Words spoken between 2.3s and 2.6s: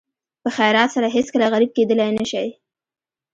شئ.